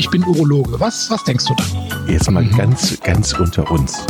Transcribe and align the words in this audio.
ich 0.00 0.08
bin 0.08 0.24
Urologe. 0.24 0.80
Was, 0.80 1.10
was 1.10 1.22
denkst 1.24 1.44
du 1.44 1.54
dann? 1.54 2.08
Jetzt 2.08 2.30
mal 2.30 2.42
mhm. 2.42 2.56
ganz, 2.56 2.98
ganz 3.00 3.34
unter 3.34 3.70
uns. 3.70 4.06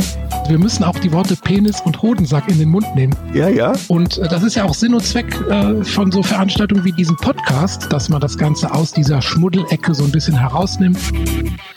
Wir 0.47 0.57
müssen 0.57 0.85
auch 0.85 0.97
die 0.97 1.11
Worte 1.11 1.35
Penis 1.35 1.81
und 1.81 2.01
Hodensack 2.01 2.47
in 2.47 2.59
den 2.59 2.69
Mund 2.69 2.95
nehmen. 2.95 3.13
Ja, 3.33 3.49
ja. 3.49 3.73
Und 3.89 4.17
äh, 4.17 4.29
das 4.29 4.41
ist 4.41 4.55
ja 4.55 4.63
auch 4.63 4.73
Sinn 4.73 4.93
und 4.93 5.03
Zweck 5.03 5.35
äh, 5.49 5.83
von 5.83 6.09
so 6.09 6.23
Veranstaltungen 6.23 6.85
wie 6.85 6.93
diesem 6.93 7.17
Podcast, 7.17 7.91
dass 7.91 8.07
man 8.07 8.21
das 8.21 8.37
Ganze 8.37 8.73
aus 8.73 8.93
dieser 8.93 9.21
Schmuddelecke 9.21 9.93
so 9.93 10.05
ein 10.05 10.11
bisschen 10.11 10.39
herausnimmt. 10.39 10.97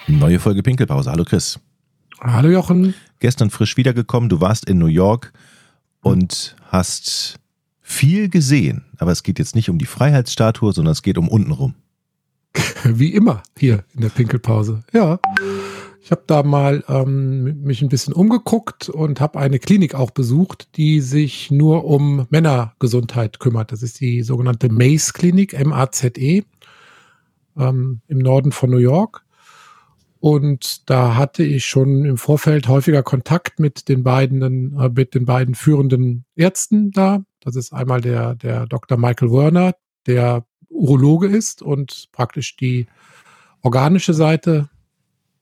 Neue 0.07 0.39
Folge 0.39 0.63
Pinkelpause. 0.63 1.11
Hallo 1.11 1.25
Chris. 1.25 1.59
Hallo 2.21 2.51
Jochen. 2.51 2.95
Gestern 3.19 3.51
frisch 3.51 3.77
wiedergekommen. 3.77 4.29
Du 4.29 4.41
warst 4.41 4.65
in 4.71 4.79
New 4.79 4.87
York 4.87 5.33
und 6.03 6.55
hast 6.71 7.41
viel 7.81 8.29
gesehen. 8.29 8.85
Aber 8.99 9.11
es 9.11 9.25
geht 9.25 9.41
jetzt 9.41 9.57
nicht 9.57 9.71
um 9.71 9.79
die 9.79 9.87
Freiheitsstatue, 9.87 10.73
sondern 10.73 10.93
es 10.93 11.03
geht 11.03 11.19
um 11.19 11.27
untenrum. 11.27 11.75
Wie 12.85 13.15
immer 13.15 13.43
hier 13.59 13.85
in 13.95 14.03
der 14.03 14.09
Pinkelpause. 14.09 14.85
Ja. 14.93 15.19
Ich 16.03 16.11
habe 16.11 16.23
da 16.27 16.43
mal 16.43 16.85
ähm, 16.89 17.63
mich 17.63 17.81
ein 17.81 17.89
bisschen 17.89 18.13
umgeguckt 18.13 18.91
und 18.91 19.23
habe 19.23 19.39
eine 19.39 19.59
Klinik 19.59 19.95
auch 19.95 20.11
besucht, 20.11 20.77
die 20.77 21.01
sich 21.01 21.51
nur 21.51 21.87
um 21.87 22.27
Männergesundheit 22.29 23.41
kümmert. 23.41 23.73
Das 23.73 23.83
ist 23.83 24.01
die 24.01 24.23
sogenannte 24.23 24.69
Mace 24.71 25.15
Klinik, 25.15 25.55
M-A-Z-E, 25.55 26.43
ähm, 27.57 28.01
im 28.07 28.19
Norden 28.19 28.53
von 28.53 28.71
New 28.71 28.77
York. 28.77 29.25
Und 30.21 30.89
da 30.89 31.17
hatte 31.17 31.43
ich 31.43 31.67
schon 31.67 32.05
im 32.05 32.17
Vorfeld 32.17 32.69
häufiger 32.69 33.03
Kontakt 33.03 33.59
mit 33.59 33.89
den 33.89 34.03
beiden, 34.03 34.75
äh, 34.79 34.89
mit 34.89 35.15
den 35.15 35.25
beiden 35.25 35.55
führenden 35.55 36.25
Ärzten 36.37 36.91
da. 36.91 37.25
Das 37.41 37.57
ist 37.57 37.73
einmal 37.73 38.01
der, 38.01 38.35
der 38.35 38.67
Dr. 38.67 38.99
Michael 38.99 39.31
Werner, 39.31 39.73
der 40.07 40.45
Urologe 40.85 41.27
ist 41.27 41.63
und 41.63 42.09
praktisch 42.13 42.57
die 42.57 42.87
organische 43.63 44.15
Seite 44.15 44.69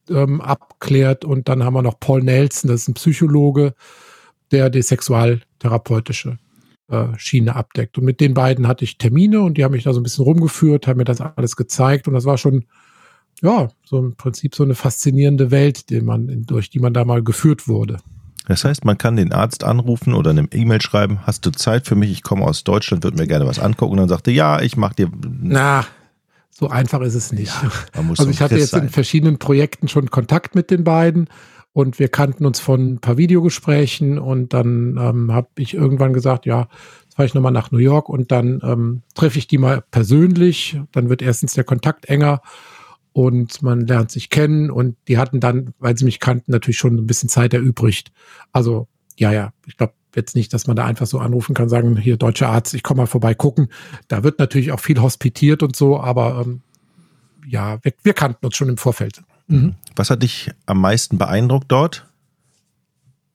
ähm, 0.09 0.41
abklärt. 0.41 1.25
Und 1.25 1.49
dann 1.49 1.63
haben 1.63 1.73
wir 1.73 1.81
noch 1.81 1.99
Paul 1.99 2.23
Nelson, 2.23 2.69
das 2.69 2.81
ist 2.81 2.87
ein 2.89 2.93
Psychologe, 2.93 3.73
der 4.51 4.69
die 4.69 4.81
sexualtherapeutische 4.81 6.37
äh, 6.87 7.07
Schiene 7.17 7.55
abdeckt. 7.55 7.97
Und 7.97 8.05
mit 8.05 8.21
den 8.21 8.33
beiden 8.33 8.67
hatte 8.67 8.85
ich 8.85 8.97
Termine 8.97 9.41
und 9.41 9.57
die 9.57 9.63
haben 9.63 9.73
mich 9.73 9.83
da 9.83 9.93
so 9.93 9.99
ein 9.99 10.03
bisschen 10.03 10.23
rumgeführt, 10.23 10.87
haben 10.87 10.97
mir 10.97 11.03
das 11.03 11.21
alles 11.21 11.55
gezeigt. 11.55 12.07
Und 12.07 12.13
das 12.13 12.25
war 12.25 12.37
schon 12.37 12.65
ja, 13.41 13.67
so 13.83 13.99
im 13.99 14.15
Prinzip 14.15 14.55
so 14.55 14.63
eine 14.63 14.75
faszinierende 14.75 15.51
Welt, 15.51 15.89
die 15.89 16.01
man, 16.01 16.43
durch 16.45 16.69
die 16.69 16.79
man 16.79 16.93
da 16.93 17.03
mal 17.03 17.23
geführt 17.23 17.67
wurde. 17.67 17.97
Das 18.47 18.65
heißt, 18.65 18.83
man 18.83 18.97
kann 18.97 19.15
den 19.15 19.31
Arzt 19.31 19.63
anrufen 19.63 20.13
oder 20.13 20.31
eine 20.31 20.47
E-Mail 20.51 20.81
schreiben, 20.81 21.19
hast 21.25 21.45
du 21.45 21.51
Zeit 21.51 21.87
für 21.87 21.95
mich, 21.95 22.11
ich 22.11 22.23
komme 22.23 22.45
aus 22.45 22.63
Deutschland, 22.63 23.03
würde 23.03 23.17
mir 23.17 23.27
gerne 23.27 23.47
was 23.47 23.59
angucken 23.59 23.93
und 23.93 23.99
dann 23.99 24.09
sagte, 24.09 24.31
ja, 24.31 24.61
ich 24.61 24.75
mache 24.75 24.95
dir. 24.95 25.09
Na, 25.41 25.85
so 26.51 26.69
einfach 26.69 27.01
ist 27.01 27.15
es 27.15 27.31
nicht. 27.31 27.53
Ja, 27.63 27.71
also 28.09 28.29
ich 28.29 28.41
hatte 28.41 28.57
jetzt 28.57 28.71
sein. 28.71 28.83
in 28.83 28.89
verschiedenen 28.89 29.39
Projekten 29.39 29.87
schon 29.87 30.11
Kontakt 30.11 30.55
mit 30.55 30.71
den 30.71 30.83
beiden 30.83 31.27
und 31.71 31.99
wir 31.99 32.07
kannten 32.07 32.45
uns 32.45 32.59
von 32.59 32.93
ein 32.93 32.99
paar 32.99 33.17
Videogesprächen 33.17 34.19
und 34.19 34.53
dann 34.53 34.97
ähm, 34.99 35.33
habe 35.33 35.47
ich 35.57 35.73
irgendwann 35.73 36.13
gesagt, 36.13 36.45
ja, 36.45 36.67
jetzt 37.03 37.15
fahre 37.15 37.25
ich 37.25 37.33
nochmal 37.33 37.51
nach 37.51 37.71
New 37.71 37.79
York 37.79 38.09
und 38.09 38.31
dann 38.31 38.61
ähm, 38.63 39.01
treffe 39.15 39.39
ich 39.39 39.47
die 39.47 39.57
mal 39.57 39.83
persönlich, 39.89 40.79
dann 40.91 41.09
wird 41.09 41.21
erstens 41.21 41.53
der 41.53 41.63
Kontakt 41.63 42.05
enger 42.05 42.41
und 43.13 43.61
man 43.61 43.81
lernt 43.81 44.11
sich 44.11 44.29
kennen 44.29 44.69
und 44.69 44.97
die 45.07 45.17
hatten 45.17 45.39
dann, 45.39 45.73
weil 45.79 45.97
sie 45.97 46.05
mich 46.05 46.19
kannten, 46.19 46.51
natürlich 46.51 46.77
schon 46.77 46.95
ein 46.95 47.07
bisschen 47.07 47.29
Zeit 47.29 47.53
erübrigt. 47.53 48.11
Also 48.51 48.87
ja, 49.17 49.31
ja, 49.31 49.53
ich 49.67 49.77
glaube 49.77 49.93
jetzt 50.15 50.35
nicht, 50.35 50.53
dass 50.53 50.67
man 50.67 50.75
da 50.75 50.85
einfach 50.85 51.05
so 51.05 51.19
anrufen 51.19 51.53
kann, 51.53 51.69
sagen, 51.69 51.97
hier 51.97 52.17
deutscher 52.17 52.49
Arzt, 52.49 52.73
ich 52.73 52.83
komme 52.83 53.03
mal 53.03 53.07
vorbei 53.07 53.33
gucken. 53.33 53.69
Da 54.07 54.23
wird 54.23 54.39
natürlich 54.39 54.71
auch 54.71 54.79
viel 54.79 55.01
hospitiert 55.01 55.63
und 55.63 55.75
so, 55.75 55.99
aber 55.99 56.43
ähm, 56.45 56.61
ja, 57.47 57.77
wir, 57.83 57.93
wir, 58.03 58.13
kannten 58.13 58.45
uns 58.45 58.55
schon 58.55 58.69
im 58.69 58.77
Vorfeld. 58.77 59.21
Mhm. 59.47 59.75
Was 59.95 60.09
hat 60.09 60.23
dich 60.23 60.51
am 60.65 60.81
meisten 60.81 61.17
beeindruckt 61.17 61.71
dort? 61.71 62.07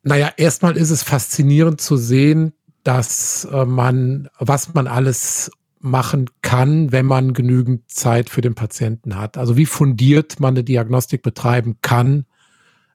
Naja, 0.02 0.32
erstmal 0.36 0.76
ist 0.76 0.90
es 0.90 1.02
faszinierend 1.02 1.80
zu 1.80 1.96
sehen, 1.96 2.52
dass 2.84 3.46
äh, 3.50 3.64
man, 3.64 4.28
was 4.38 4.74
man 4.74 4.86
alles 4.86 5.50
machen 5.80 6.30
kann, 6.42 6.92
wenn 6.92 7.06
man 7.06 7.32
genügend 7.32 7.90
Zeit 7.90 8.30
für 8.30 8.40
den 8.40 8.54
Patienten 8.54 9.16
hat. 9.16 9.38
Also 9.38 9.56
wie 9.56 9.66
fundiert 9.66 10.40
man 10.40 10.54
eine 10.54 10.64
Diagnostik 10.64 11.22
betreiben 11.22 11.76
kann, 11.82 12.26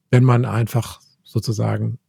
wenn 0.09 0.23
man 0.23 0.45
einfach 0.45 0.99
sozusagen 1.23 1.99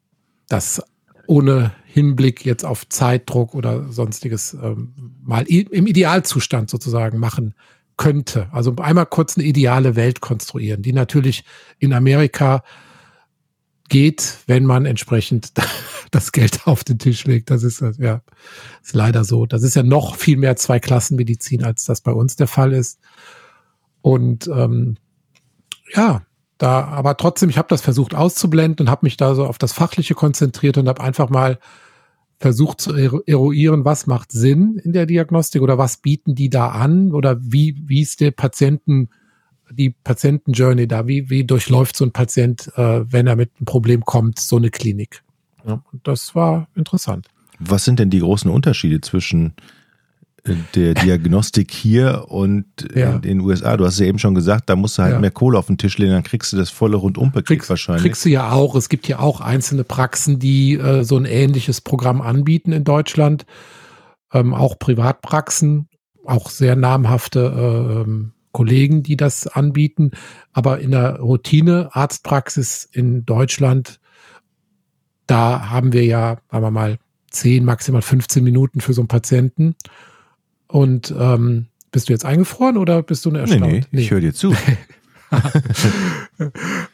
das 0.49 0.83
ohne 1.27 1.73
Hinblick 1.87 2.45
jetzt 2.45 2.65
auf 2.65 2.89
Zeitdruck 2.89 3.55
oder 3.55 3.91
sonstiges 3.91 4.55
ähm, 4.55 4.95
mal 5.23 5.45
im 5.45 5.87
Idealzustand 5.87 6.69
sozusagen 6.69 7.19
machen 7.19 7.55
könnte. 7.97 8.49
Also 8.53 8.75
einmal 8.77 9.07
kurz 9.07 9.37
eine 9.39 9.47
ideale 9.47 9.97
Welt 9.97 10.21
konstruieren, 10.21 10.83
die 10.83 10.93
natürlich 10.93 11.45
in 11.79 11.93
Amerika 11.93 12.63
geht, 13.89 14.39
wenn 14.47 14.65
man 14.65 14.87
entsprechend 14.87 15.53
das 16.11 16.33
Geld 16.33 16.67
auf 16.67 16.85
den 16.85 16.99
Tisch 16.99 17.25
legt. 17.25 17.51
Das 17.51 17.63
ist 17.63 17.83
ja 17.99 18.23
ist 18.83 18.95
leider 18.95 19.25
so. 19.25 19.47
Das 19.47 19.63
ist 19.63 19.77
ja 19.77 19.83
noch 19.83 20.17
viel 20.17 20.37
mehr 20.37 20.57
Zweiklassenmedizin, 20.57 21.65
als 21.65 21.85
das 21.85 22.01
bei 22.01 22.13
uns 22.13 22.37
der 22.37 22.47
Fall 22.47 22.73
ist. 22.73 23.01
Und 24.01 24.49
ähm, 24.49 24.97
ja, 25.95 26.23
da, 26.59 26.85
aber 26.85 27.17
trotzdem, 27.17 27.51
ich 27.51 27.59
habe 27.59 27.69
das 27.69 27.81
versucht 27.81 28.15
auszublenden 28.15 28.87
und 28.87 28.91
habe 28.91 29.07
mich 29.07 29.17
da 29.17 29.35
so 29.35 29.47
auf 29.47 29.59
das 29.59 29.73
Fachliche 29.73 30.15
konzentriert 30.15 30.79
und 30.79 30.89
habe 30.89 31.03
einfach 31.03 31.29
mal 31.29 31.59
versucht 32.39 32.81
zu 32.81 32.95
eruieren, 32.95 33.85
was 33.85 34.07
macht 34.07 34.33
Sinn 34.33 34.81
in 34.83 34.93
der 34.93 35.07
Diagnostik 35.07 35.63
oder 35.63 35.79
was 35.79 35.99
bieten 35.99 36.35
die 36.35 36.51
da 36.51 36.69
an 36.69 37.13
oder 37.13 37.39
wie, 37.41 37.83
wie 37.87 38.03
ist 38.03 38.21
der 38.21 38.33
Patienten 38.33 39.09
die 39.75 39.91
Patientenjourney 39.91 40.89
da? 40.89 41.07
Wie, 41.07 41.31
wie 41.31 41.45
durchläuft 41.45 41.97
so 41.97 42.05
ein 42.05 42.13
Patient, 42.13 42.71
äh, 42.77 43.11
wenn 43.11 43.27
er 43.27 43.37
mit 43.37 43.53
einem 43.59 43.67
Problem 43.67 44.05
kommt, 44.05 44.39
so 44.39 44.57
eine 44.57 44.71
Klinik? 44.71 45.23
Ja, 45.67 45.83
und 45.93 46.07
das 46.07 46.35
war 46.35 46.69
interessant. 46.75 47.29
Was 47.59 47.85
sind 47.85 47.99
denn 47.99 48.11
die 48.11 48.21
großen 48.21 48.51
Unterschiede 48.51 49.01
zwischen 49.01 49.55
äh, 50.45 50.55
der 50.75 50.95
Diagnostik 50.95 51.71
hier 51.71 52.27
und 52.29 52.67
ja. 52.95 53.15
in 53.15 53.23
den 53.23 53.41
USA? 53.41 53.77
Du 53.77 53.85
hast 53.85 53.99
ja 53.99 54.07
eben 54.07 54.19
schon 54.19 54.35
gesagt, 54.35 54.69
da 54.69 54.77
musst 54.77 54.99
du 54.99 55.03
halt 55.03 55.15
ja. 55.15 55.19
mehr 55.19 55.31
Kohle 55.31 55.59
auf 55.59 55.67
den 55.67 55.79
Tisch 55.79 55.97
legen, 55.99 56.13
dann 56.13 56.25
kriegst 56.25 56.53
du 56.53 56.57
das 56.57 56.71
volle 56.71 56.97
Rundumpaket 56.97 57.47
kriegst, 57.47 57.71
wahrscheinlich. 57.71 58.03
Kriegst 58.03 58.25
du 58.25 58.29
ja 58.29 58.51
auch. 58.53 58.75
Es 58.75 58.89
gibt 58.89 59.09
ja 59.09 59.19
auch 59.21 59.41
einzelne 59.41 59.85
Praxen, 59.85 60.39
die 60.39 60.75
äh, 60.75 61.05
so 61.05 61.17
ein 61.17 61.25
ähnliches 61.25 61.81
Programm 61.81 62.21
anbieten 62.21 62.73
in 62.73 62.85
Deutschland. 62.85 63.47
Ähm, 64.33 64.53
auch 64.53 64.79
Privatpraxen, 64.79 65.89
auch 66.25 66.51
sehr 66.51 66.77
namhafte 66.77 67.41
äh, 67.41 68.01
ähm, 68.01 68.34
Kollegen, 68.55 69.03
die 69.03 69.19
das 69.19 69.47
anbieten. 69.47 70.13
Aber 70.55 70.81
in 70.81 70.93
der 70.93 71.19
Routine-Arztpraxis 71.19 72.89
in 72.91 73.27
Deutschland, 73.27 74.01
da 75.27 75.69
haben 75.69 75.93
wir 75.93 76.05
ja, 76.05 76.39
sagen 76.51 76.65
wir 76.65 76.71
mal, 76.71 76.99
10, 77.31 77.65
maximal 77.65 78.01
15 78.01 78.43
Minuten 78.43 78.81
für 78.81 78.95
so 78.95 79.03
einen 79.03 79.09
Patienten. 79.09 79.75
Und 80.69 81.15
ähm, 81.19 81.67
bist 81.91 82.09
du 82.09 82.13
jetzt 82.13 82.25
eingefroren 82.25 82.79
oder 82.79 83.03
bist 83.03 83.27
du 83.27 83.31
nur 83.31 83.41
erstaunt? 83.41 83.63
Nee, 83.63 83.81
nee, 83.81 83.87
nee. 83.91 84.01
ich 84.03 84.11
höre 84.11 84.21
dir 84.21 84.33
zu. 84.33 84.55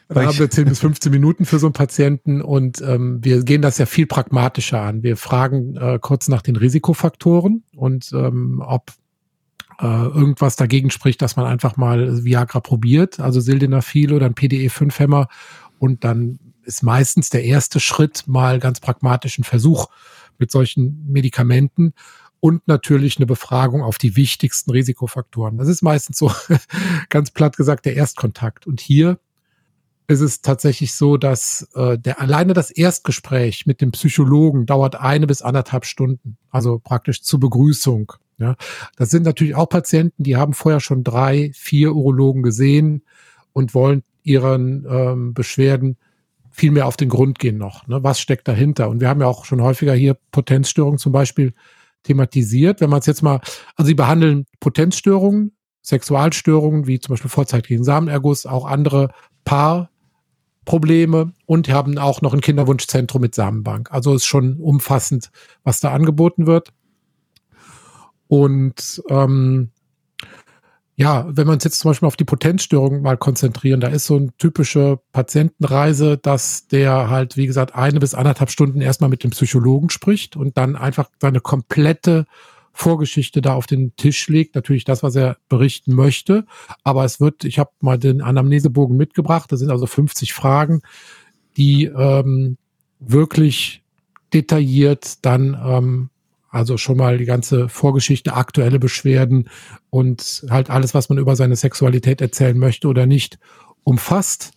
da 0.07 0.25
haben 0.25 0.39
wir 0.39 0.49
10 0.49 0.65
bis 0.65 0.79
15 0.79 1.11
Minuten 1.11 1.45
für 1.45 1.59
so 1.59 1.67
einen 1.67 1.73
Patienten 1.73 2.41
und 2.41 2.81
ähm, 2.81 3.19
wir 3.23 3.43
gehen 3.43 3.61
das 3.61 3.77
ja 3.77 3.85
viel 3.85 4.07
pragmatischer 4.07 4.81
an. 4.81 5.03
Wir 5.03 5.15
fragen 5.15 5.77
äh, 5.77 5.99
kurz 6.01 6.27
nach 6.27 6.41
den 6.41 6.55
Risikofaktoren 6.55 7.63
und 7.75 8.11
ähm, 8.13 8.63
ob 8.65 8.93
äh, 9.81 9.85
irgendwas 9.85 10.55
dagegen 10.55 10.91
spricht, 10.91 11.21
dass 11.21 11.35
man 11.35 11.45
einfach 11.45 11.75
mal 11.75 12.23
Viagra 12.23 12.59
probiert, 12.59 13.19
also 13.19 13.39
Sildenafil 13.39 14.13
oder 14.13 14.27
ein 14.27 14.35
PDE5-Hämmer 14.35 15.27
und 15.79 16.03
dann 16.03 16.39
ist 16.63 16.83
meistens 16.83 17.29
der 17.29 17.43
erste 17.43 17.79
Schritt 17.79 18.23
mal 18.27 18.59
ganz 18.59 18.79
pragmatischen 18.79 19.43
Versuch 19.43 19.87
mit 20.37 20.51
solchen 20.51 21.05
Medikamenten 21.11 21.93
und 22.39 22.67
natürlich 22.67 23.17
eine 23.17 23.25
Befragung 23.25 23.83
auf 23.83 23.97
die 23.97 24.15
wichtigsten 24.15 24.71
Risikofaktoren. 24.71 25.57
Das 25.57 25.67
ist 25.67 25.81
meistens 25.81 26.17
so 26.17 26.31
ganz 27.09 27.31
platt 27.31 27.57
gesagt 27.57 27.85
der 27.85 27.95
Erstkontakt. 27.95 28.67
Und 28.67 28.81
hier 28.81 29.19
ist 30.07 30.21
es 30.21 30.41
tatsächlich 30.41 30.93
so, 30.93 31.17
dass 31.17 31.69
äh, 31.75 31.97
der 31.97 32.19
alleine 32.19 32.53
das 32.53 32.71
Erstgespräch 32.71 33.65
mit 33.65 33.79
dem 33.79 33.91
Psychologen 33.91 34.65
dauert 34.65 34.95
eine 34.95 35.27
bis 35.27 35.41
anderthalb 35.41 35.85
Stunden, 35.85 36.37
also 36.49 36.79
praktisch 36.79 37.21
zur 37.21 37.39
Begrüßung. 37.39 38.13
Ja, 38.37 38.55
das 38.95 39.09
sind 39.09 39.23
natürlich 39.23 39.55
auch 39.55 39.69
Patienten, 39.69 40.23
die 40.23 40.35
haben 40.35 40.53
vorher 40.53 40.79
schon 40.79 41.03
drei, 41.03 41.51
vier 41.53 41.93
Urologen 41.93 42.41
gesehen 42.41 43.03
und 43.53 43.75
wollen 43.75 44.03
ihren 44.23 44.85
ähm, 44.89 45.33
Beschwerden 45.33 45.97
viel 46.51 46.71
mehr 46.71 46.85
auf 46.85 46.97
den 46.97 47.09
Grund 47.09 47.39
gehen 47.39 47.57
noch. 47.57 47.87
Ne? 47.87 48.03
Was 48.03 48.19
steckt 48.19 48.47
dahinter? 48.47 48.89
Und 48.89 48.99
wir 48.99 49.09
haben 49.09 49.21
ja 49.21 49.27
auch 49.27 49.45
schon 49.45 49.61
häufiger 49.61 49.93
hier 49.93 50.17
Potenzstörungen 50.31 50.97
zum 50.97 51.11
Beispiel 51.11 51.53
thematisiert. 52.03 52.81
Wenn 52.81 52.89
man 52.89 52.99
es 52.99 53.05
jetzt 53.05 53.23
mal, 53.23 53.39
also 53.75 53.87
sie 53.87 53.95
behandeln 53.95 54.45
Potenzstörungen, 54.59 55.53
Sexualstörungen 55.81 56.87
wie 56.87 56.99
zum 56.99 57.13
Beispiel 57.13 57.29
vorzeitigen 57.29 57.83
Samenerguss, 57.83 58.45
auch 58.45 58.65
andere 58.65 59.11
Paarprobleme 59.45 61.33
und 61.45 61.69
haben 61.69 61.97
auch 61.97 62.21
noch 62.21 62.33
ein 62.33 62.41
Kinderwunschzentrum 62.41 63.21
mit 63.21 63.33
Samenbank. 63.33 63.91
Also 63.91 64.13
ist 64.13 64.25
schon 64.25 64.57
umfassend, 64.57 65.31
was 65.63 65.79
da 65.79 65.91
angeboten 65.91 66.47
wird. 66.47 66.73
Und 68.31 69.03
ähm, 69.09 69.71
ja, 70.95 71.25
wenn 71.27 71.47
wir 71.47 71.51
uns 71.51 71.65
jetzt 71.65 71.79
zum 71.79 71.91
Beispiel 71.91 72.07
auf 72.07 72.15
die 72.15 72.23
Potenzstörung 72.23 73.01
mal 73.01 73.17
konzentrieren, 73.17 73.81
da 73.81 73.89
ist 73.89 74.05
so 74.05 74.15
eine 74.15 74.29
typische 74.37 75.01
Patientenreise, 75.11 76.17
dass 76.17 76.65
der 76.67 77.09
halt, 77.09 77.35
wie 77.35 77.45
gesagt, 77.45 77.75
eine 77.75 77.99
bis 77.99 78.13
anderthalb 78.13 78.49
Stunden 78.49 78.79
erstmal 78.79 79.09
mit 79.09 79.25
dem 79.25 79.31
Psychologen 79.31 79.89
spricht 79.89 80.37
und 80.37 80.57
dann 80.57 80.77
einfach 80.77 81.09
seine 81.19 81.41
komplette 81.41 82.25
Vorgeschichte 82.71 83.41
da 83.41 83.53
auf 83.53 83.67
den 83.67 83.97
Tisch 83.97 84.29
legt. 84.29 84.55
Natürlich 84.55 84.85
das, 84.85 85.03
was 85.03 85.17
er 85.17 85.35
berichten 85.49 85.93
möchte. 85.93 86.45
Aber 86.85 87.03
es 87.03 87.19
wird, 87.19 87.43
ich 87.43 87.59
habe 87.59 87.71
mal 87.81 87.99
den 87.99 88.21
Anamnesebogen 88.21 88.95
mitgebracht, 88.95 89.51
das 89.51 89.59
sind 89.59 89.71
also 89.71 89.87
50 89.87 90.31
Fragen, 90.31 90.83
die 91.57 91.83
ähm, 91.83 92.57
wirklich 93.01 93.83
detailliert 94.33 95.25
dann 95.25 95.59
ähm, 95.61 96.10
also 96.51 96.77
schon 96.77 96.97
mal 96.97 97.17
die 97.17 97.25
ganze 97.25 97.69
Vorgeschichte, 97.69 98.33
aktuelle 98.33 98.77
Beschwerden 98.77 99.49
und 99.89 100.45
halt 100.49 100.69
alles, 100.69 100.93
was 100.93 101.09
man 101.09 101.17
über 101.17 101.35
seine 101.35 101.55
Sexualität 101.55 102.21
erzählen 102.21 102.57
möchte 102.57 102.87
oder 102.87 103.05
nicht, 103.05 103.39
umfasst. 103.83 104.51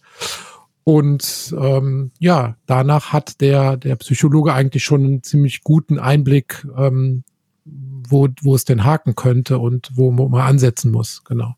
Und 0.82 1.54
ähm, 1.58 2.10
ja, 2.18 2.56
danach 2.66 3.12
hat 3.12 3.40
der, 3.40 3.76
der 3.76 3.96
Psychologe 3.96 4.52
eigentlich 4.52 4.84
schon 4.84 5.04
einen 5.04 5.22
ziemlich 5.22 5.62
guten 5.62 5.98
Einblick, 5.98 6.66
ähm, 6.76 7.22
wo, 7.64 8.28
wo 8.42 8.54
es 8.54 8.64
denn 8.64 8.84
haken 8.84 9.14
könnte 9.14 9.58
und 9.58 9.90
wo, 9.94 10.10
man 10.10 10.40
ansetzen 10.42 10.90
muss, 10.90 11.22
genau. 11.24 11.54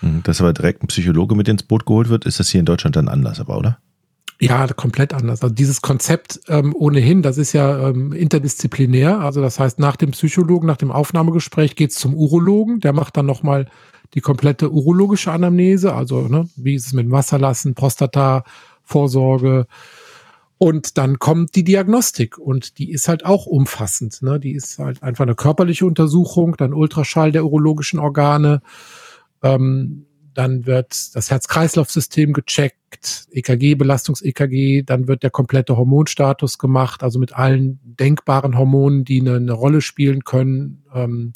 Hm, 0.00 0.22
dass 0.24 0.40
aber 0.40 0.52
direkt 0.52 0.82
ein 0.82 0.88
Psychologe 0.88 1.34
mit 1.34 1.48
ins 1.48 1.62
Boot 1.62 1.86
geholt 1.86 2.10
wird, 2.10 2.26
ist 2.26 2.38
das 2.38 2.50
hier 2.50 2.60
in 2.60 2.66
Deutschland 2.66 2.96
dann 2.96 3.08
anders, 3.08 3.40
aber 3.40 3.56
oder? 3.56 3.78
Ja, 4.38 4.66
komplett 4.66 5.14
anders. 5.14 5.42
Also 5.42 5.54
dieses 5.54 5.80
Konzept 5.80 6.40
ähm, 6.48 6.74
ohnehin, 6.76 7.22
das 7.22 7.38
ist 7.38 7.54
ja 7.54 7.88
ähm, 7.88 8.12
interdisziplinär. 8.12 9.20
Also 9.20 9.40
das 9.40 9.58
heißt, 9.58 9.78
nach 9.78 9.96
dem 9.96 10.10
Psychologen, 10.10 10.66
nach 10.66 10.76
dem 10.76 10.92
Aufnahmegespräch 10.92 11.74
geht's 11.74 11.96
zum 11.96 12.14
Urologen. 12.14 12.80
Der 12.80 12.92
macht 12.92 13.16
dann 13.16 13.24
nochmal 13.24 13.66
die 14.12 14.20
komplette 14.20 14.70
urologische 14.70 15.32
Anamnese. 15.32 15.94
Also 15.94 16.28
ne, 16.28 16.48
wie 16.56 16.74
ist 16.74 16.86
es 16.86 16.92
mit 16.92 17.10
Wasserlassen, 17.10 17.74
Prostata, 17.74 18.44
Vorsorge. 18.82 19.66
Und 20.58 20.96
dann 20.96 21.18
kommt 21.18 21.54
die 21.54 21.64
Diagnostik 21.64 22.38
und 22.38 22.78
die 22.78 22.90
ist 22.90 23.08
halt 23.08 23.24
auch 23.24 23.46
umfassend. 23.46 24.22
Ne? 24.22 24.40
Die 24.40 24.52
ist 24.52 24.78
halt 24.78 25.02
einfach 25.02 25.24
eine 25.24 25.34
körperliche 25.34 25.86
Untersuchung, 25.86 26.56
dann 26.56 26.72
Ultraschall 26.72 27.32
der 27.32 27.44
urologischen 27.44 27.98
Organe. 27.98 28.62
Ähm, 29.42 30.06
dann 30.36 30.66
wird 30.66 31.16
das 31.16 31.30
Herz-Kreislauf-System 31.30 32.34
gecheckt, 32.34 33.26
EKG, 33.30 33.74
Belastungs-EKG, 33.74 34.82
dann 34.82 35.08
wird 35.08 35.22
der 35.22 35.30
komplette 35.30 35.76
Hormonstatus 35.78 36.58
gemacht, 36.58 37.02
also 37.02 37.18
mit 37.18 37.32
allen 37.32 37.80
denkbaren 37.82 38.58
Hormonen, 38.58 39.04
die 39.04 39.20
eine, 39.20 39.36
eine 39.36 39.52
Rolle 39.52 39.80
spielen 39.80 40.24
können. 40.24 40.84
Ähm, 40.92 41.32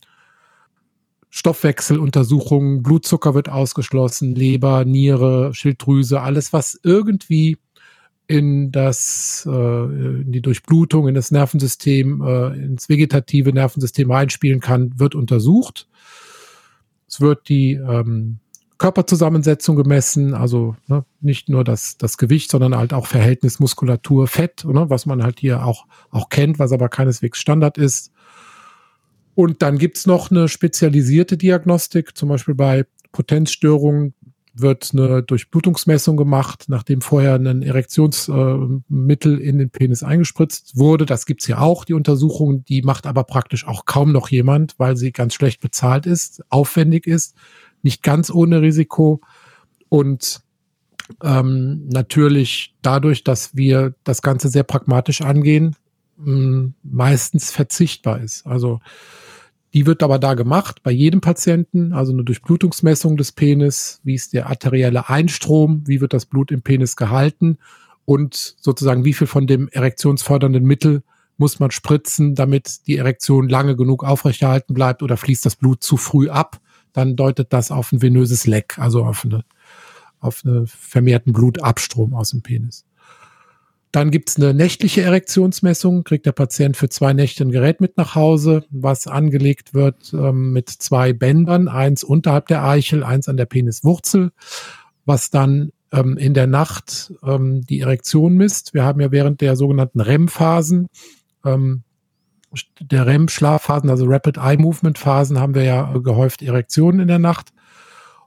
Stoffwechseluntersuchungen, 1.30 2.82
Blutzucker 2.82 3.34
wird 3.34 3.48
ausgeschlossen, 3.48 4.34
Leber, 4.34 4.84
Niere, 4.84 5.54
Schilddrüse, 5.54 6.20
alles, 6.20 6.52
was 6.52 6.78
irgendwie 6.82 7.56
in 8.26 8.70
das, 8.70 9.48
äh, 9.50 9.84
in 9.84 10.30
die 10.30 10.42
Durchblutung, 10.42 11.08
in 11.08 11.14
das 11.14 11.30
Nervensystem, 11.30 12.20
äh, 12.20 12.48
ins 12.64 12.88
vegetative 12.90 13.52
Nervensystem 13.52 14.10
reinspielen 14.10 14.60
kann, 14.60 14.98
wird 14.98 15.14
untersucht. 15.14 15.88
Es 17.08 17.20
wird 17.20 17.48
die 17.48 17.72
ähm, 17.72 18.40
Körperzusammensetzung 18.80 19.76
gemessen, 19.76 20.32
also 20.32 20.74
ne, 20.86 21.04
nicht 21.20 21.50
nur 21.50 21.64
das, 21.64 21.98
das 21.98 22.16
Gewicht, 22.16 22.50
sondern 22.50 22.74
halt 22.74 22.94
auch 22.94 23.06
Verhältnis 23.06 23.60
Muskulatur, 23.60 24.26
Fett, 24.26 24.64
ne, 24.64 24.88
was 24.88 25.04
man 25.04 25.22
halt 25.22 25.38
hier 25.38 25.66
auch, 25.66 25.84
auch 26.10 26.30
kennt, 26.30 26.58
was 26.58 26.72
aber 26.72 26.88
keineswegs 26.88 27.38
Standard 27.38 27.76
ist. 27.76 28.10
Und 29.34 29.60
dann 29.60 29.76
gibt's 29.76 30.06
noch 30.06 30.30
eine 30.30 30.48
spezialisierte 30.48 31.36
Diagnostik, 31.36 32.16
zum 32.16 32.30
Beispiel 32.30 32.54
bei 32.54 32.86
Potenzstörungen 33.12 34.14
wird 34.54 34.90
eine 34.94 35.22
Durchblutungsmessung 35.22 36.16
gemacht, 36.16 36.64
nachdem 36.68 37.02
vorher 37.02 37.34
ein 37.34 37.62
Erektionsmittel 37.62 39.40
äh, 39.40 39.44
in 39.44 39.58
den 39.58 39.68
Penis 39.68 40.02
eingespritzt 40.02 40.78
wurde. 40.78 41.04
Das 41.04 41.26
gibt's 41.26 41.44
hier 41.46 41.60
auch, 41.60 41.84
die 41.84 41.94
Untersuchung, 41.94 42.64
die 42.64 42.80
macht 42.80 43.06
aber 43.06 43.24
praktisch 43.24 43.66
auch 43.66 43.84
kaum 43.84 44.10
noch 44.10 44.30
jemand, 44.30 44.78
weil 44.78 44.96
sie 44.96 45.12
ganz 45.12 45.34
schlecht 45.34 45.60
bezahlt 45.60 46.06
ist, 46.06 46.42
aufwendig 46.48 47.06
ist 47.06 47.36
nicht 47.82 48.02
ganz 48.02 48.30
ohne 48.30 48.62
Risiko. 48.62 49.20
Und 49.88 50.40
ähm, 51.22 51.88
natürlich 51.88 52.74
dadurch, 52.82 53.24
dass 53.24 53.56
wir 53.56 53.94
das 54.04 54.22
Ganze 54.22 54.48
sehr 54.48 54.62
pragmatisch 54.62 55.22
angehen, 55.22 55.76
mh, 56.16 56.36
mm, 56.36 56.74
meistens 56.82 57.50
verzichtbar 57.50 58.20
ist. 58.20 58.46
Also 58.46 58.80
die 59.72 59.86
wird 59.86 60.02
aber 60.02 60.18
da 60.18 60.34
gemacht 60.34 60.82
bei 60.82 60.90
jedem 60.90 61.20
Patienten, 61.20 61.92
also 61.92 62.12
eine 62.12 62.24
Durchblutungsmessung 62.24 63.16
des 63.16 63.32
Penis, 63.32 64.00
wie 64.02 64.14
ist 64.14 64.32
der 64.32 64.48
arterielle 64.48 65.08
Einstrom, 65.08 65.84
wie 65.86 66.00
wird 66.00 66.12
das 66.12 66.26
Blut 66.26 66.50
im 66.50 66.62
Penis 66.62 66.96
gehalten 66.96 67.58
und 68.04 68.34
sozusagen 68.58 69.04
wie 69.04 69.14
viel 69.14 69.28
von 69.28 69.46
dem 69.46 69.68
erektionsfördernden 69.68 70.64
Mittel 70.64 71.02
muss 71.36 71.60
man 71.60 71.70
spritzen, 71.70 72.34
damit 72.34 72.86
die 72.86 72.96
Erektion 72.96 73.48
lange 73.48 73.76
genug 73.76 74.04
aufrechterhalten 74.04 74.74
bleibt 74.74 75.02
oder 75.02 75.16
fließt 75.16 75.46
das 75.46 75.56
Blut 75.56 75.82
zu 75.82 75.96
früh 75.96 76.28
ab 76.28 76.60
dann 76.92 77.16
deutet 77.16 77.52
das 77.52 77.70
auf 77.70 77.92
ein 77.92 78.02
venöses 78.02 78.46
Leck, 78.46 78.78
also 78.78 79.04
auf 79.04 79.24
eine, 79.24 79.44
auf 80.20 80.42
eine 80.44 80.66
vermehrten 80.66 81.32
Blutabstrom 81.32 82.14
aus 82.14 82.30
dem 82.30 82.42
Penis. 82.42 82.84
Dann 83.92 84.12
gibt's 84.12 84.36
eine 84.36 84.54
nächtliche 84.54 85.02
Erektionsmessung, 85.02 86.04
kriegt 86.04 86.24
der 86.24 86.32
Patient 86.32 86.76
für 86.76 86.88
zwei 86.88 87.12
Nächte 87.12 87.44
ein 87.44 87.50
Gerät 87.50 87.80
mit 87.80 87.96
nach 87.96 88.14
Hause, 88.14 88.64
was 88.70 89.08
angelegt 89.08 89.74
wird 89.74 90.12
ähm, 90.12 90.52
mit 90.52 90.68
zwei 90.68 91.12
Bändern, 91.12 91.66
eins 91.66 92.04
unterhalb 92.04 92.46
der 92.46 92.64
Eichel, 92.64 93.02
eins 93.02 93.28
an 93.28 93.36
der 93.36 93.46
Peniswurzel, 93.46 94.30
was 95.06 95.30
dann 95.30 95.72
ähm, 95.92 96.16
in 96.18 96.34
der 96.34 96.46
Nacht 96.46 97.12
ähm, 97.24 97.62
die 97.62 97.80
Erektion 97.80 98.34
misst. 98.34 98.74
Wir 98.74 98.84
haben 98.84 99.00
ja 99.00 99.10
während 99.10 99.40
der 99.40 99.56
sogenannten 99.56 100.00
REM-Phasen 100.00 100.86
ähm, 101.44 101.82
der 102.80 103.06
REM-Schlafphasen, 103.06 103.90
also 103.90 104.06
Rapid 104.06 104.36
Eye 104.36 104.56
Movement 104.56 104.98
Phasen, 104.98 105.38
haben 105.38 105.54
wir 105.54 105.62
ja 105.62 105.96
gehäuft 105.98 106.42
Erektionen 106.42 107.00
in 107.00 107.08
der 107.08 107.18
Nacht. 107.18 107.52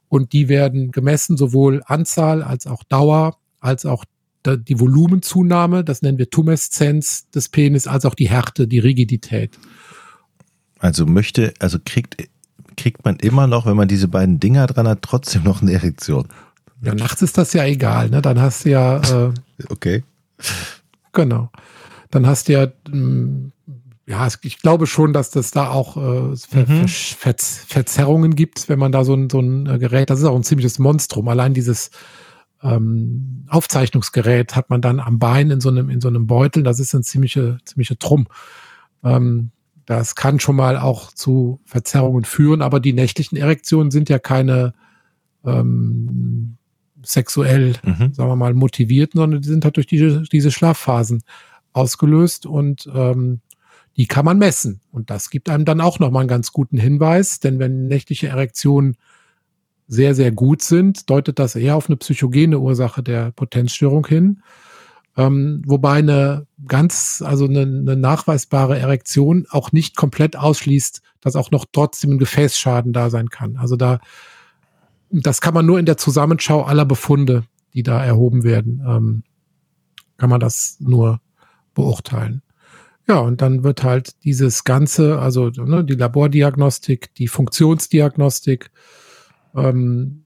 Und 0.08 0.32
die 0.34 0.48
werden 0.48 0.92
gemessen, 0.92 1.38
sowohl 1.38 1.82
Anzahl 1.86 2.44
als 2.44 2.68
auch 2.68 2.84
Dauer, 2.84 3.38
als 3.60 3.86
auch 3.86 4.06
die 4.46 4.80
Volumenzunahme, 4.80 5.84
das 5.84 6.02
nennen 6.02 6.18
wir 6.18 6.30
Tumeszenz 6.30 7.30
des 7.30 7.50
Penis, 7.50 7.88
als 7.88 8.06
auch 8.06 8.14
die 8.14 8.30
Härte, 8.30 8.68
die 8.68 8.80
Rigidität. 8.80 9.58
Also 10.80 11.06
möchte, 11.06 11.54
also 11.60 11.78
kriegt, 11.84 12.18
kriegt 12.76 13.06
man 13.06 13.16
immer 13.18 13.48
noch, 13.48 13.66
wenn 13.66 13.78
man 13.78 13.88
diese 13.88 14.10
beiden 14.10 14.40
Dinger 14.40 14.68
dran 14.68 14.88
hat, 14.88 15.02
trotzdem 15.02 15.44
noch 15.44 15.62
eine 15.62 15.72
Erektion. 15.72 16.28
Ja, 16.82 16.94
nachts 16.94 17.22
ist 17.22 17.38
das 17.38 17.54
ja 17.54 17.64
egal, 17.64 18.10
ne? 18.10 18.22
Dann 18.22 18.42
hast 18.42 18.66
du 18.66 18.72
ja. 18.72 18.98
Äh, 19.28 19.34
okay. 19.70 20.04
Genau. 21.14 21.50
Dann 22.12 22.28
hast 22.28 22.50
du 22.50 22.54
ja 22.54 22.68
hm, 22.90 23.53
ja, 24.06 24.28
ich 24.42 24.60
glaube 24.60 24.86
schon, 24.86 25.14
dass 25.14 25.30
das 25.30 25.52
da 25.52 25.70
auch 25.70 25.96
äh, 25.96 26.36
Ver 26.36 26.66
mhm. 26.68 26.88
Ver 26.88 27.36
Verzerrungen 27.38 28.36
gibt, 28.36 28.68
wenn 28.68 28.80
man 28.80 28.92
da 28.92 29.06
so 29.06 29.14
ein, 29.14 29.30
so 29.30 29.40
ein 29.40 29.66
äh, 29.66 29.80
Gerät, 29.80 30.10
das 30.10 30.20
ist 30.20 30.26
auch 30.26 30.36
ein 30.36 30.44
ziemliches 30.44 30.78
Monstrum. 30.78 31.28
Allein 31.30 31.54
dieses 31.54 31.90
ähm, 32.62 33.46
Aufzeichnungsgerät 33.48 34.56
hat 34.56 34.70
man 34.70 34.82
dann 34.82 35.00
am 35.00 35.20
Bein 35.20 35.52
in 35.52 35.62
so 35.62 35.70
einem, 35.70 35.90
in 35.90 36.02
so 36.02 36.10
einem 36.10 36.28
Beutel, 36.28 36.64
das 36.64 36.80
ist 36.80 36.94
ein 36.94 37.04
ziemliche, 37.04 37.60
ziemliche 37.66 37.98
Trumm. 37.98 38.28
Ähm, 39.04 39.52
das 39.86 40.16
kann 40.16 40.40
schon 40.40 40.56
mal 40.56 40.78
auch 40.78 41.12
zu 41.12 41.62
Verzerrungen 41.66 42.26
führen, 42.26 42.62
aber 42.62 42.80
die 42.80 42.94
nächtlichen 42.94 43.38
Erektionen 43.38 43.92
sind 43.92 44.10
ja 44.10 44.20
keine 44.20 44.74
ähm, 45.46 46.58
sexuell, 47.06 47.76
mhm. 47.84 48.14
sagen 48.14 48.30
wir 48.30 48.36
mal, 48.36 48.54
motivierten, 48.54 49.20
sondern 49.20 49.42
die 49.42 49.48
sind 49.48 49.66
halt 49.66 49.76
durch 49.76 49.88
diese, 49.88 50.24
diese 50.24 50.52
Schlafphasen 50.52 51.24
ausgelöst 51.74 52.46
und 52.46 52.90
ähm, 52.94 53.42
die 53.98 54.08
kann 54.08 54.26
man 54.26 54.38
messen. 54.38 54.82
Und 54.92 55.10
das 55.10 55.30
gibt 55.30 55.50
einem 55.50 55.66
dann 55.66 55.82
auch 55.82 56.00
nochmal 56.00 56.22
einen 56.22 56.30
ganz 56.30 56.52
guten 56.52 56.78
Hinweis, 56.78 57.40
denn 57.40 57.60
wenn 57.60 57.88
nächtliche 57.88 58.28
Erektionen 58.28 58.98
sehr, 59.88 60.16
sehr 60.16 60.32
gut 60.32 60.62
sind, 60.62 61.10
deutet 61.10 61.40
das 61.40 61.56
eher 61.56 61.76
auf 61.76 61.88
eine 61.90 61.98
psychogene 61.98 62.60
Ursache 62.60 63.04
der 63.04 63.32
Potenzstörung 63.32 64.08
hin. 64.08 64.42
Ähm, 65.16 65.62
wobei 65.66 66.00
eine 66.00 66.48
ganz, 66.68 67.24
also 67.24 67.46
eine, 67.46 67.62
eine 67.62 67.96
nachweisbare 67.96 68.80
Erektion 68.80 69.46
auch 69.50 69.72
nicht 69.72 69.96
komplett 69.96 70.36
ausschließt, 70.36 71.02
dass 71.22 71.36
auch 71.36 71.52
noch 71.52 71.66
trotzdem 71.72 72.12
ein 72.12 72.20
Gefäßschaden 72.20 72.94
da 72.94 73.10
sein 73.10 73.30
kann. 73.30 73.58
Also 73.58 73.76
da, 73.76 74.00
das 75.12 75.42
kann 75.42 75.54
man 75.54 75.66
nur 75.66 75.78
in 75.78 75.86
der 75.86 75.98
Zusammenschau 75.98 76.64
aller 76.64 76.86
Befunde, 76.86 77.44
die 77.74 77.84
da 77.84 78.04
erhoben 78.04 78.44
werden, 78.44 78.84
ähm, 78.88 79.24
kann 80.18 80.30
man 80.30 80.40
das 80.40 80.78
nur 80.80 81.22
beurteilen. 81.76 82.43
Ja, 83.08 83.20
und 83.20 83.42
dann 83.42 83.64
wird 83.64 83.84
halt 83.84 84.24
dieses 84.24 84.64
Ganze, 84.64 85.20
also 85.20 85.50
ne, 85.50 85.84
die 85.84 85.96
Labordiagnostik, 85.96 87.14
die 87.16 87.28
Funktionsdiagnostik, 87.28 88.72
ähm, 89.56 90.24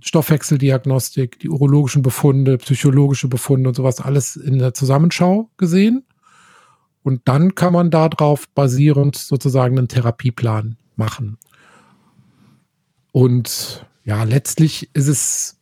Stoffwechseldiagnostik, 0.00 1.40
die 1.40 1.48
urologischen 1.48 2.02
Befunde, 2.02 2.58
psychologische 2.58 3.26
Befunde 3.26 3.70
und 3.70 3.74
sowas, 3.74 4.00
alles 4.00 4.36
in 4.36 4.58
der 4.58 4.74
Zusammenschau 4.74 5.50
gesehen. 5.56 6.04
Und 7.02 7.22
dann 7.24 7.54
kann 7.54 7.72
man 7.72 7.90
darauf 7.90 8.48
basierend 8.50 9.16
sozusagen 9.16 9.76
einen 9.76 9.88
Therapieplan 9.88 10.76
machen. 10.96 11.38
Und 13.10 13.86
ja, 14.04 14.22
letztlich 14.22 14.90
ist 14.94 15.08
es 15.08 15.59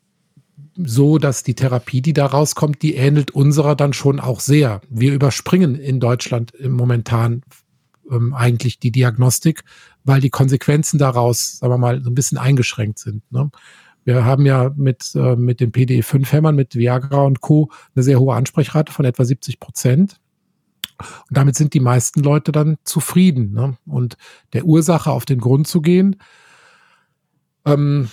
so, 0.79 1.19
dass 1.19 1.43
die 1.43 1.55
Therapie, 1.55 2.01
die 2.01 2.13
da 2.13 2.27
rauskommt, 2.27 2.83
die 2.83 2.95
ähnelt 2.95 3.33
unserer 3.33 3.75
dann 3.75 3.93
schon 3.93 4.21
auch 4.21 4.41
sehr. 4.41 4.81
Wir 4.89 5.13
überspringen 5.13 5.75
in 5.75 5.99
Deutschland 5.99 6.53
momentan 6.61 7.43
ähm, 8.11 8.33
eigentlich 8.33 8.79
die 8.79 8.93
Diagnostik, 8.93 9.65
weil 10.05 10.21
die 10.21 10.31
Konsequenzen 10.31 10.99
daraus, 10.99 11.59
sagen 11.59 11.73
wir 11.73 11.79
mal, 11.79 12.03
so 12.03 12.11
ein 12.11 12.15
bisschen 12.15 12.39
eingeschränkt 12.39 13.01
sind. 13.01 13.23
Ne? 13.33 13.51
Wir 14.05 14.25
haben 14.25 14.47
ja 14.47 14.73
mit, 14.77 15.15
äh, 15.17 15.37
mit 15.37 15.61
den 15.61 15.73
PDE5-Hämmern, 15.73 16.55
mit 16.55 16.77
Viagra 16.77 17.25
und 17.25 17.41
Co. 17.41 17.71
eine 17.95 18.03
sehr 18.03 18.21
hohe 18.21 18.35
Ansprechrate 18.35 18.93
von 18.93 19.05
etwa 19.05 19.25
70 19.25 19.61
Prozent. 19.61 20.21
Und 21.01 21.37
damit 21.37 21.57
sind 21.57 21.75
die 21.75 21.81
meisten 21.81 22.23
Leute 22.23 22.53
dann 22.53 22.79
zufrieden. 22.85 23.53
Ne? 23.53 23.77
Und 23.87 24.17
der 24.53 24.65
Ursache 24.65 25.11
auf 25.11 25.25
den 25.25 25.41
Grund 25.41 25.67
zu 25.67 25.81
gehen, 25.83 26.17
ähm, 27.65 28.09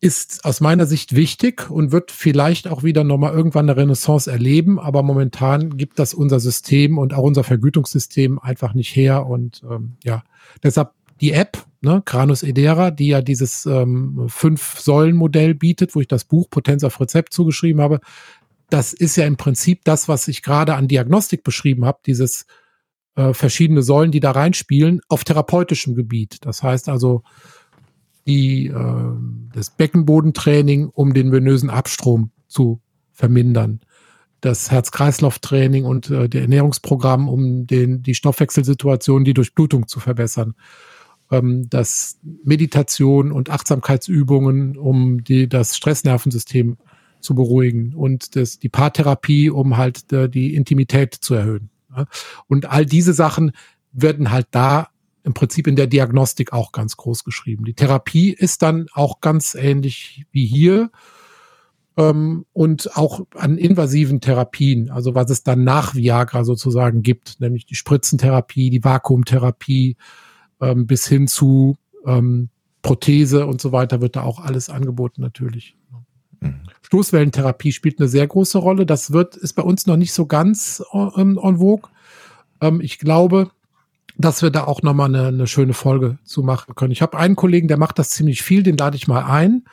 ist 0.00 0.44
aus 0.44 0.60
meiner 0.60 0.86
Sicht 0.86 1.14
wichtig 1.14 1.70
und 1.70 1.92
wird 1.92 2.10
vielleicht 2.10 2.68
auch 2.68 2.82
wieder 2.82 3.04
nochmal 3.04 3.32
irgendwann 3.32 3.68
eine 3.68 3.78
Renaissance 3.80 4.30
erleben. 4.30 4.78
Aber 4.78 5.02
momentan 5.02 5.76
gibt 5.76 5.98
das 5.98 6.14
unser 6.14 6.40
System 6.40 6.98
und 6.98 7.14
auch 7.14 7.22
unser 7.22 7.44
Vergütungssystem 7.44 8.38
einfach 8.38 8.74
nicht 8.74 8.94
her. 8.94 9.26
Und 9.26 9.62
ähm, 9.70 9.96
ja, 10.04 10.22
deshalb 10.62 10.92
die 11.20 11.32
App, 11.32 11.64
ne, 11.80 12.02
Granus 12.04 12.42
Edera, 12.42 12.90
die 12.90 13.08
ja 13.08 13.22
dieses 13.22 13.64
ähm, 13.66 14.26
Fünf-Säulen-Modell 14.28 15.54
bietet, 15.54 15.94
wo 15.94 16.00
ich 16.00 16.08
das 16.08 16.24
Buch 16.24 16.50
Potenz 16.50 16.84
auf 16.84 17.00
Rezept 17.00 17.32
zugeschrieben 17.32 17.80
habe, 17.80 18.00
das 18.68 18.92
ist 18.92 19.16
ja 19.16 19.26
im 19.26 19.36
Prinzip 19.36 19.84
das, 19.84 20.08
was 20.08 20.28
ich 20.28 20.42
gerade 20.42 20.74
an 20.74 20.88
Diagnostik 20.88 21.44
beschrieben 21.44 21.84
habe, 21.84 22.00
dieses 22.04 22.46
äh, 23.14 23.32
verschiedene 23.32 23.82
Säulen, 23.82 24.10
die 24.10 24.20
da 24.20 24.32
reinspielen, 24.32 25.00
auf 25.08 25.24
therapeutischem 25.24 25.94
Gebiet. 25.94 26.44
Das 26.44 26.62
heißt 26.62 26.88
also, 26.88 27.22
die, 28.26 28.66
äh, 28.66 29.12
das 29.56 29.70
Beckenbodentraining, 29.70 30.90
um 30.92 31.14
den 31.14 31.32
venösen 31.32 31.70
Abstrom 31.70 32.30
zu 32.46 32.82
vermindern. 33.12 33.80
Das 34.42 34.70
Herz-Kreislauf-Training 34.70 35.86
und 35.86 36.10
äh, 36.10 36.28
der 36.28 36.42
Ernährungsprogramm, 36.42 37.26
um 37.26 37.66
den, 37.66 38.02
die 38.02 38.14
Stoffwechselsituation, 38.14 39.24
die 39.24 39.32
Durchblutung 39.32 39.88
zu 39.88 39.98
verbessern. 39.98 40.56
Ähm, 41.30 41.70
das 41.70 42.18
Meditation 42.44 43.32
und 43.32 43.48
Achtsamkeitsübungen, 43.48 44.76
um 44.76 45.24
die, 45.24 45.48
das 45.48 45.74
Stressnervensystem 45.74 46.76
zu 47.22 47.34
beruhigen 47.34 47.94
und 47.94 48.36
das, 48.36 48.58
die 48.58 48.68
Paartherapie, 48.68 49.48
um 49.48 49.78
halt 49.78 50.12
äh, 50.12 50.28
die 50.28 50.54
Intimität 50.54 51.14
zu 51.14 51.32
erhöhen. 51.32 51.70
Ja? 51.96 52.04
Und 52.46 52.66
all 52.66 52.84
diese 52.84 53.14
Sachen 53.14 53.52
werden 53.92 54.30
halt 54.30 54.48
da 54.50 54.88
im 55.26 55.34
Prinzip 55.34 55.66
in 55.66 55.74
der 55.74 55.88
Diagnostik 55.88 56.52
auch 56.52 56.70
ganz 56.70 56.96
groß 56.96 57.24
geschrieben. 57.24 57.64
Die 57.64 57.74
Therapie 57.74 58.30
ist 58.30 58.62
dann 58.62 58.86
auch 58.94 59.20
ganz 59.20 59.56
ähnlich 59.56 60.24
wie 60.30 60.46
hier 60.46 60.92
ähm, 61.96 62.46
und 62.52 62.96
auch 62.96 63.26
an 63.34 63.58
invasiven 63.58 64.20
Therapien, 64.20 64.88
also 64.88 65.16
was 65.16 65.28
es 65.30 65.42
dann 65.42 65.64
nach 65.64 65.96
Viagra 65.96 66.44
sozusagen 66.44 67.02
gibt, 67.02 67.40
nämlich 67.40 67.66
die 67.66 67.74
Spritzentherapie, 67.74 68.70
die 68.70 68.84
Vakuumtherapie 68.84 69.96
ähm, 70.60 70.86
bis 70.86 71.08
hin 71.08 71.26
zu 71.26 71.76
ähm, 72.06 72.48
Prothese 72.82 73.46
und 73.46 73.60
so 73.60 73.72
weiter 73.72 74.00
wird 74.00 74.14
da 74.14 74.22
auch 74.22 74.38
alles 74.38 74.70
angeboten 74.70 75.22
natürlich. 75.22 75.76
Mhm. 76.38 76.60
Stoßwellentherapie 76.82 77.72
spielt 77.72 77.98
eine 77.98 78.08
sehr 78.08 78.28
große 78.28 78.58
Rolle. 78.58 78.86
Das 78.86 79.10
wird 79.10 79.34
ist 79.34 79.54
bei 79.54 79.62
uns 79.62 79.88
noch 79.88 79.96
nicht 79.96 80.12
so 80.12 80.26
ganz 80.26 80.84
ähm, 80.94 81.36
en 81.42 81.58
vogue. 81.58 81.90
Ich 82.80 82.98
glaube, 82.98 83.50
dass 84.18 84.42
wir 84.42 84.50
da 84.50 84.64
auch 84.64 84.82
nochmal 84.82 85.08
eine, 85.08 85.28
eine 85.28 85.46
schöne 85.46 85.74
Folge 85.74 86.18
zu 86.24 86.42
machen 86.42 86.74
können. 86.74 86.92
Ich 86.92 87.02
habe 87.02 87.18
einen 87.18 87.36
Kollegen, 87.36 87.68
der 87.68 87.78
macht 87.78 87.98
das 87.98 88.10
ziemlich 88.10 88.42
viel, 88.42 88.62
den 88.62 88.76
lade 88.76 88.96
ich 88.96 89.08
mal 89.08 89.24
ein. 89.24 89.64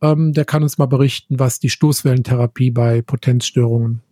Ähm, 0.00 0.32
der 0.32 0.44
kann 0.44 0.62
uns 0.62 0.78
mal 0.78 0.86
berichten, 0.86 1.38
was 1.38 1.58
die 1.58 1.70
Stoßwellentherapie 1.70 2.70
bei 2.70 3.02
Potenzstörungen 3.02 4.02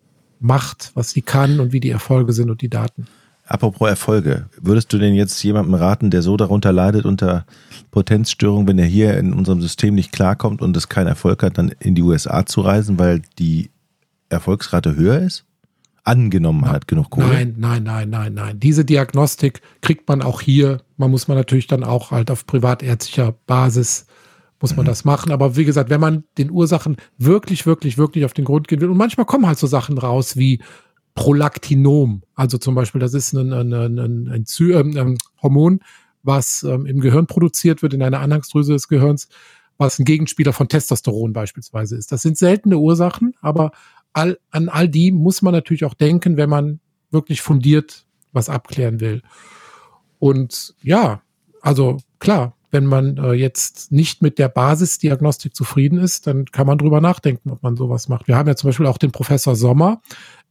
macht, 0.40 0.92
was 0.94 1.10
sie 1.10 1.22
kann 1.22 1.60
und 1.60 1.72
wie 1.72 1.80
die 1.80 1.90
Erfolge 1.90 2.32
sind 2.32 2.50
und 2.50 2.62
die 2.62 2.70
Daten. 2.70 3.06
Apropos 3.44 3.88
Erfolge, 3.88 4.46
würdest 4.60 4.92
du 4.92 4.98
denn 4.98 5.14
jetzt 5.14 5.42
jemandem 5.42 5.74
raten, 5.74 6.10
der 6.10 6.22
so 6.22 6.36
darunter 6.36 6.72
leidet 6.72 7.04
unter 7.04 7.46
Potenzstörungen, 7.90 8.68
wenn 8.68 8.78
er 8.78 8.86
hier 8.86 9.18
in 9.18 9.32
unserem 9.32 9.60
System 9.60 9.96
nicht 9.96 10.12
klarkommt 10.12 10.62
und 10.62 10.76
es 10.76 10.88
keinen 10.88 11.08
Erfolg 11.08 11.42
hat, 11.42 11.58
dann 11.58 11.74
in 11.80 11.96
die 11.96 12.02
USA 12.02 12.46
zu 12.46 12.60
reisen, 12.60 12.98
weil 12.98 13.22
die 13.40 13.70
Erfolgsrate 14.28 14.94
höher 14.94 15.18
ist? 15.18 15.44
Angenommen 16.10 16.66
hat, 16.66 16.88
genug 16.88 17.10
Kohle? 17.10 17.28
Nein, 17.28 17.54
nein, 17.58 17.82
nein, 17.84 18.10
nein, 18.10 18.34
nein. 18.34 18.60
Diese 18.60 18.84
Diagnostik 18.84 19.62
kriegt 19.80 20.08
man 20.08 20.22
auch 20.22 20.40
hier. 20.40 20.82
Man 20.96 21.10
muss 21.10 21.28
man 21.28 21.36
natürlich 21.36 21.66
dann 21.66 21.84
auch 21.84 22.10
halt 22.10 22.30
auf 22.30 22.46
privatärztlicher 22.46 23.34
Basis 23.46 24.06
muss 24.60 24.76
man 24.76 24.84
mhm. 24.84 24.88
das 24.88 25.04
machen. 25.04 25.32
Aber 25.32 25.56
wie 25.56 25.64
gesagt, 25.64 25.90
wenn 25.90 26.00
man 26.00 26.24
den 26.38 26.50
Ursachen 26.50 26.96
wirklich, 27.18 27.66
wirklich, 27.66 27.98
wirklich 27.98 28.24
auf 28.24 28.34
den 28.34 28.44
Grund 28.44 28.68
gehen 28.68 28.80
will, 28.80 28.90
und 28.90 28.96
manchmal 28.96 29.26
kommen 29.26 29.46
halt 29.46 29.58
so 29.58 29.66
Sachen 29.66 29.98
raus 29.98 30.36
wie 30.36 30.60
Prolaktinom. 31.14 32.22
Also 32.34 32.58
zum 32.58 32.74
Beispiel, 32.74 33.00
das 33.00 33.14
ist 33.14 33.32
ein, 33.32 33.52
ein, 33.52 33.72
ein, 33.72 33.98
ein, 33.98 34.28
ein, 34.28 34.44
ähm, 34.60 34.96
ein 34.96 35.18
Hormon, 35.42 35.80
was 36.22 36.62
ähm, 36.62 36.86
im 36.86 37.00
Gehirn 37.00 37.26
produziert 37.26 37.82
wird, 37.82 37.94
in 37.94 38.02
einer 38.02 38.20
Anhangsdrüse 38.20 38.72
des 38.74 38.88
Gehirns, 38.88 39.28
was 39.78 39.98
ein 39.98 40.04
Gegenspieler 40.04 40.52
von 40.52 40.68
Testosteron 40.68 41.32
beispielsweise 41.32 41.96
ist. 41.96 42.12
Das 42.12 42.22
sind 42.22 42.36
seltene 42.36 42.78
Ursachen, 42.78 43.34
aber 43.40 43.72
all, 44.12 44.38
an 44.50 44.68
all 44.68 44.88
die 44.88 45.12
muss 45.12 45.42
man 45.42 45.52
natürlich 45.52 45.84
auch 45.84 45.94
denken, 45.94 46.36
wenn 46.36 46.50
man 46.50 46.80
wirklich 47.10 47.42
fundiert 47.42 48.06
was 48.32 48.48
abklären 48.48 49.00
will. 49.00 49.22
Und 50.18 50.74
ja, 50.82 51.22
also 51.62 51.98
klar, 52.18 52.56
wenn 52.70 52.86
man 52.86 53.16
äh, 53.16 53.32
jetzt 53.32 53.90
nicht 53.90 54.22
mit 54.22 54.38
der 54.38 54.48
Basisdiagnostik 54.48 55.54
zufrieden 55.54 55.98
ist, 55.98 56.26
dann 56.26 56.44
kann 56.46 56.66
man 56.66 56.78
drüber 56.78 57.00
nachdenken, 57.00 57.50
ob 57.50 57.62
man 57.62 57.76
sowas 57.76 58.08
macht. 58.08 58.28
Wir 58.28 58.36
haben 58.36 58.48
ja 58.48 58.54
zum 58.54 58.68
Beispiel 58.68 58.86
auch 58.86 58.98
den 58.98 59.10
Professor 59.10 59.56
Sommer 59.56 60.00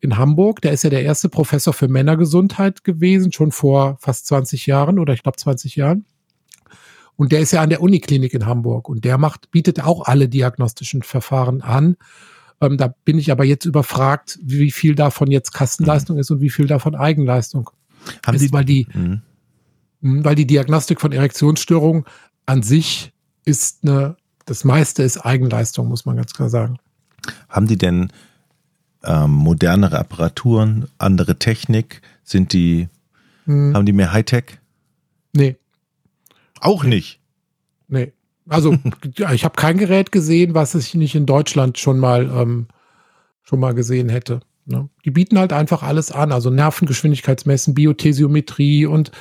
in 0.01 0.17
Hamburg. 0.17 0.61
Der 0.61 0.73
ist 0.73 0.83
ja 0.83 0.89
der 0.89 1.03
erste 1.03 1.29
Professor 1.29 1.73
für 1.73 1.87
Männergesundheit 1.87 2.83
gewesen, 2.83 3.31
schon 3.31 3.51
vor 3.51 3.97
fast 4.01 4.27
20 4.27 4.65
Jahren 4.65 4.99
oder 4.99 5.13
ich 5.13 5.23
glaube 5.23 5.37
20 5.37 5.77
Jahren. 5.77 6.05
Und 7.15 7.31
der 7.31 7.39
ist 7.39 7.51
ja 7.51 7.61
an 7.61 7.69
der 7.69 7.81
Uniklinik 7.81 8.33
in 8.33 8.45
Hamburg 8.45 8.89
und 8.89 9.03
der 9.05 9.17
macht, 9.17 9.51
bietet 9.51 9.83
auch 9.83 10.05
alle 10.05 10.29
diagnostischen 10.29 11.03
Verfahren 11.03 11.61
an. 11.61 11.95
Ähm, 12.61 12.77
da 12.77 12.93
bin 13.05 13.17
ich 13.17 13.31
aber 13.31 13.45
jetzt 13.45 13.65
überfragt, 13.65 14.37
wie 14.41 14.71
viel 14.71 14.95
davon 14.95 15.31
jetzt 15.31 15.53
Kastenleistung 15.53 16.17
mhm. 16.17 16.21
ist 16.21 16.31
und 16.31 16.41
wie 16.41 16.49
viel 16.49 16.67
davon 16.67 16.95
Eigenleistung. 16.95 17.69
Haben 18.25 18.35
ist, 18.35 18.41
Sie, 18.41 18.51
weil 18.51 18.65
die, 18.65 18.87
mhm. 18.93 19.21
Hm, 20.01 20.25
weil 20.25 20.35
die 20.35 20.47
Diagnostik 20.47 21.01
von 21.01 21.11
Erektionsstörungen 21.11 22.05
an 22.45 22.63
sich 22.63 23.13
ist 23.45 23.83
eine, 23.83 24.17
das 24.45 24.63
meiste 24.63 25.03
ist 25.03 25.17
Eigenleistung, 25.17 25.87
muss 25.87 26.05
man 26.05 26.15
ganz 26.15 26.33
klar 26.33 26.49
sagen. 26.49 26.77
Haben 27.47 27.67
die 27.67 27.77
denn 27.77 28.11
ähm, 29.03 29.31
modernere 29.31 29.99
Apparaturen, 29.99 30.87
andere 30.97 31.37
Technik? 31.37 32.01
Sind 32.23 32.53
die, 32.53 32.87
mhm. 33.45 33.75
haben 33.75 33.85
die 33.85 33.93
mehr 33.93 34.11
Hightech? 34.11 34.59
Nee. 35.33 35.57
Auch 36.59 36.83
nicht. 36.83 37.19
Nee. 37.87 38.13
Also 38.49 38.77
ich 39.33 39.45
habe 39.45 39.55
kein 39.55 39.77
Gerät 39.77 40.11
gesehen, 40.11 40.53
was 40.53 40.75
ich 40.75 40.95
nicht 40.95 41.15
in 41.15 41.25
Deutschland 41.25 41.77
schon 41.77 41.99
mal 41.99 42.29
ähm, 42.29 42.67
schon 43.43 43.59
mal 43.59 43.73
gesehen 43.73 44.09
hätte. 44.09 44.41
Ne? 44.65 44.89
Die 45.03 45.11
bieten 45.11 45.39
halt 45.39 45.53
einfach 45.53 45.81
alles 45.81 46.11
an, 46.11 46.31
also 46.31 46.51
Nervengeschwindigkeitsmessen, 46.51 47.73
Biothesiometrie 47.73 48.85
und 48.85 49.11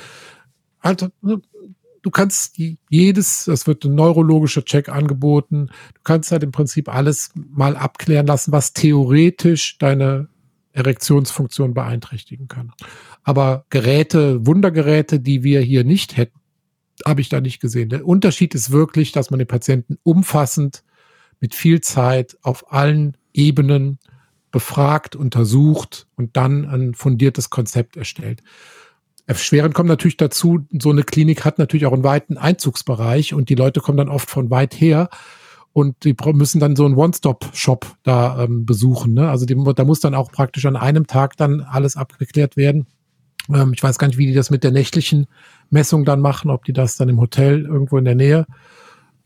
halt, 0.81 1.09
ne, 1.21 1.41
du 2.01 2.09
kannst 2.11 2.59
jedes, 2.89 3.47
es 3.47 3.65
wird 3.65 3.85
ein 3.85 3.95
neurologischer 3.95 4.63
Check 4.63 4.89
angeboten, 4.89 5.67
du 5.95 6.01
kannst 6.03 6.31
halt 6.31 6.43
im 6.43 6.51
Prinzip 6.51 6.93
alles 6.93 7.31
mal 7.35 7.75
abklären 7.75 8.27
lassen, 8.27 8.51
was 8.51 8.73
theoretisch 8.73 9.77
deine 9.79 10.27
Erektionsfunktion 10.73 11.73
beeinträchtigen 11.73 12.47
kann. 12.47 12.71
Aber 13.23 13.65
Geräte, 13.69 14.45
Wundergeräte, 14.45 15.19
die 15.19 15.43
wir 15.43 15.61
hier 15.61 15.83
nicht 15.83 16.15
hätten, 16.15 16.38
habe 17.05 17.21
ich 17.21 17.29
da 17.29 17.41
nicht 17.41 17.59
gesehen. 17.59 17.89
Der 17.89 18.05
Unterschied 18.05 18.55
ist 18.55 18.71
wirklich, 18.71 19.11
dass 19.11 19.29
man 19.31 19.39
den 19.39 19.47
Patienten 19.47 19.97
umfassend 20.03 20.83
mit 21.39 21.55
viel 21.55 21.81
Zeit 21.81 22.37
auf 22.41 22.71
allen 22.71 23.17
Ebenen 23.33 23.99
befragt, 24.51 25.15
untersucht 25.15 26.07
und 26.15 26.35
dann 26.35 26.65
ein 26.65 26.95
fundiertes 26.95 27.49
Konzept 27.49 27.97
erstellt. 27.97 28.41
Erschwerend 29.27 29.75
kommt 29.75 29.89
natürlich 29.89 30.17
dazu, 30.17 30.65
so 30.79 30.89
eine 30.89 31.03
Klinik 31.03 31.45
hat 31.45 31.59
natürlich 31.59 31.85
auch 31.85 31.93
einen 31.93 32.03
weiten 32.03 32.37
Einzugsbereich 32.37 33.33
und 33.33 33.49
die 33.49 33.55
Leute 33.55 33.79
kommen 33.79 33.99
dann 33.99 34.09
oft 34.09 34.29
von 34.29 34.49
weit 34.49 34.73
her 34.81 35.09
und 35.71 36.03
die 36.03 36.15
müssen 36.33 36.59
dann 36.59 36.75
so 36.75 36.85
einen 36.85 36.95
One-Stop-Shop 36.95 37.95
da 38.01 38.43
ähm, 38.43 38.65
besuchen. 38.65 39.13
Ne? 39.13 39.29
Also 39.29 39.45
die, 39.45 39.55
da 39.75 39.85
muss 39.85 39.99
dann 39.99 40.15
auch 40.15 40.31
praktisch 40.31 40.65
an 40.65 40.75
einem 40.75 41.05
Tag 41.05 41.37
dann 41.37 41.61
alles 41.61 41.95
abgeklärt 41.95 42.57
werden. 42.57 42.87
Ähm, 43.53 43.73
ich 43.73 43.83
weiß 43.83 43.99
gar 43.99 44.07
nicht, 44.07 44.17
wie 44.17 44.25
die 44.25 44.33
das 44.33 44.49
mit 44.49 44.63
der 44.63 44.71
nächtlichen 44.71 45.27
Messung 45.69 46.05
dann 46.05 46.21
machen, 46.21 46.49
ob 46.49 46.65
die 46.65 46.73
das 46.73 46.97
dann 46.97 47.09
im 47.09 47.19
Hotel 47.19 47.65
irgendwo 47.65 47.97
in 47.97 48.05
der 48.05 48.15
Nähe 48.15 48.45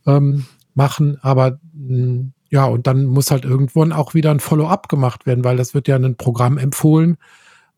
ähm, 0.05 0.45
machen. 0.73 1.17
Aber 1.21 1.59
mh, 1.73 1.87
hm, 1.87 2.33
ja, 2.49 2.65
und 2.65 2.85
dann 2.85 3.05
muss 3.05 3.31
halt 3.31 3.45
irgendwann 3.45 3.91
auch 3.91 4.13
wieder 4.13 4.29
ein 4.29 4.39
Follow-up 4.39 4.87
gemacht 4.87 5.25
werden, 5.25 5.43
weil 5.43 5.57
das 5.57 5.73
wird 5.73 5.87
ja 5.87 5.95
ein 5.95 6.17
Programm 6.17 6.57
empfohlen, 6.57 7.17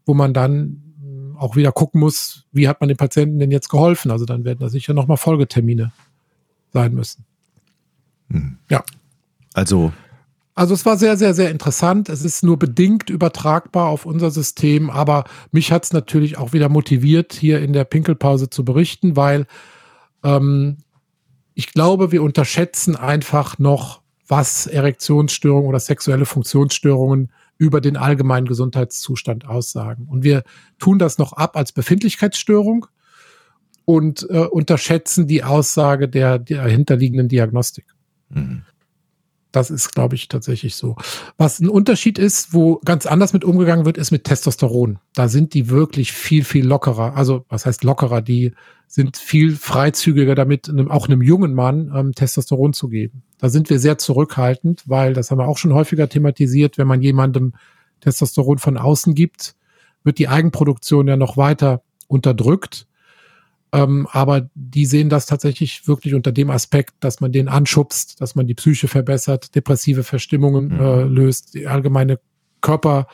wo 0.05 0.13
man 0.13 0.33
dann 0.33 0.83
hm, 1.01 1.37
auch 1.37 1.55
wieder 1.55 1.71
gucken 1.71 1.99
muss, 1.99 2.45
wie 2.51 2.67
hat 2.67 2.81
man 2.81 2.89
den 2.89 2.97
Patienten 2.97 3.39
denn 3.39 3.51
jetzt 3.51 3.69
geholfen. 3.69 4.11
Also 4.11 4.25
dann 4.25 4.43
werden 4.43 4.59
da 4.59 4.69
sicher 4.69 4.93
nochmal 4.93 5.17
Folgetermine 5.17 5.93
sein 6.73 6.93
müssen. 6.93 7.25
Hm. 8.29 8.57
Ja. 8.69 8.83
Also 9.53 9.93
Also 10.55 10.73
es 10.73 10.85
war 10.85 10.97
sehr, 10.97 11.17
sehr, 11.17 11.33
sehr 11.33 11.51
interessant. 11.51 12.07
Es 12.07 12.23
ist 12.23 12.41
nur 12.41 12.57
bedingt 12.57 13.09
übertragbar 13.09 13.89
auf 13.89 14.05
unser 14.05 14.31
System, 14.31 14.89
aber 14.89 15.25
mich 15.51 15.73
hat 15.73 15.83
es 15.83 15.91
natürlich 15.91 16.37
auch 16.37 16.53
wieder 16.53 16.69
motiviert, 16.69 17.33
hier 17.33 17.59
in 17.59 17.73
der 17.73 17.83
Pinkelpause 17.83 18.49
zu 18.49 18.63
berichten, 18.63 19.17
weil 19.17 19.47
ähm, 20.23 20.77
ich 21.55 21.73
glaube, 21.73 22.13
wir 22.13 22.23
unterschätzen 22.23 22.95
einfach 22.95 23.59
noch, 23.59 24.01
was 24.27 24.65
Erektionsstörungen 24.65 25.67
oder 25.67 25.79
sexuelle 25.79 26.25
Funktionsstörungen 26.25 27.31
über 27.57 27.81
den 27.81 27.97
allgemeinen 27.97 28.47
Gesundheitszustand 28.47 29.45
aussagen. 29.47 30.07
Und 30.09 30.23
wir 30.23 30.43
tun 30.79 30.99
das 30.99 31.17
noch 31.17 31.33
ab 31.33 31.57
als 31.57 31.73
Befindlichkeitsstörung 31.73 32.87
und 33.83 34.27
äh, 34.29 34.39
unterschätzen 34.39 35.27
die 35.27 35.43
Aussage 35.43 36.09
der, 36.09 36.39
der 36.39 36.63
dahinterliegenden 36.63 37.27
Diagnostik. 37.27 37.85
hm. 38.29 38.63
Das 39.55 39.69
ist, 39.69 39.95
glaube 39.95 40.15
ich, 40.15 40.27
tatsächlich 40.27 40.75
so. 40.75 40.97
Was 41.37 41.61
ein 41.61 41.69
Unterschied 41.69 42.19
ist, 42.19 42.53
wo 42.53 42.81
ganz 42.83 43.05
anders 43.05 43.31
mit 43.31 43.45
umgegangen 43.45 43.85
wird, 43.85 43.97
ist 43.97 44.11
mit 44.11 44.25
Testosteron. 44.25 44.99
Da 45.13 45.29
sind 45.29 45.53
die 45.53 45.69
wirklich 45.69 46.11
viel, 46.11 46.43
viel 46.43 46.67
lockerer. 46.67 47.15
Also, 47.15 47.45
was 47.47 47.65
heißt 47.65 47.85
lockerer? 47.85 48.21
Die 48.21 48.51
sind 48.87 49.15
viel 49.15 49.55
freizügiger 49.55 50.35
damit, 50.35 50.67
einem, 50.67 50.91
auch 50.91 51.07
einem 51.07 51.21
jungen 51.21 51.53
Mann 51.53 51.89
ähm, 51.95 52.11
Testosteron 52.11 52.73
zu 52.73 52.89
geben. 52.89 53.23
Da 53.39 53.47
sind 53.47 53.69
wir 53.69 53.79
sehr 53.79 53.97
zurückhaltend, 53.97 54.83
weil 54.87 55.13
das 55.13 55.31
haben 55.31 55.37
wir 55.37 55.47
auch 55.47 55.57
schon 55.57 55.73
häufiger 55.73 56.09
thematisiert, 56.09 56.77
wenn 56.77 56.87
man 56.87 57.01
jemandem 57.01 57.53
Testosteron 58.01 58.57
von 58.57 58.77
außen 58.77 59.15
gibt, 59.15 59.55
wird 60.03 60.19
die 60.19 60.27
Eigenproduktion 60.27 61.07
ja 61.07 61.15
noch 61.15 61.37
weiter 61.37 61.81
unterdrückt. 62.07 62.87
Ähm, 63.75 64.07
aber 64.11 64.49
die 64.55 64.85
sehen 64.85 65.09
das 65.09 65.25
tatsächlich 65.25 65.85
wirklich 65.85 66.13
unter 66.13 66.31
dem 66.31 66.49
Aspekt, 66.49 66.93
dass 67.01 67.19
man 67.19 67.33
den 67.33 67.49
anschubst, 67.49 68.21
dass 68.21 68.33
man 68.33 68.47
die 68.47 68.53
Psyche 68.53 68.87
verbessert, 68.87 69.53
depressive 69.53 70.03
Verstimmungen 70.03 70.69
Mhm. 70.69 70.79
äh, 70.79 71.03
löst, 71.03 71.53
die 71.55 71.67
allgemeine 71.67 72.19
Körper, 72.61 73.07